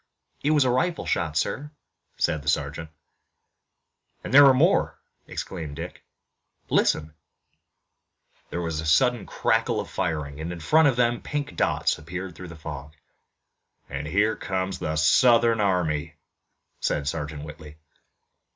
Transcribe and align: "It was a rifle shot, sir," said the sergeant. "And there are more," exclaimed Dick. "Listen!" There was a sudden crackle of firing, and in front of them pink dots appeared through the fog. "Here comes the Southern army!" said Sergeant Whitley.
"It 0.43 0.49
was 0.49 0.63
a 0.65 0.71
rifle 0.71 1.05
shot, 1.05 1.37
sir," 1.37 1.69
said 2.17 2.41
the 2.41 2.49
sergeant. 2.49 2.89
"And 4.23 4.33
there 4.33 4.47
are 4.47 4.51
more," 4.51 4.97
exclaimed 5.27 5.75
Dick. 5.75 6.03
"Listen!" 6.71 7.13
There 8.49 8.61
was 8.63 8.81
a 8.81 8.85
sudden 8.87 9.27
crackle 9.27 9.79
of 9.79 9.91
firing, 9.91 10.41
and 10.41 10.51
in 10.51 10.59
front 10.59 10.87
of 10.87 10.95
them 10.95 11.21
pink 11.21 11.55
dots 11.55 11.99
appeared 11.99 12.33
through 12.33 12.47
the 12.47 12.55
fog. 12.55 12.93
"Here 13.89 14.35
comes 14.35 14.79
the 14.79 14.95
Southern 14.95 15.61
army!" 15.61 16.15
said 16.79 17.07
Sergeant 17.07 17.43
Whitley. 17.43 17.77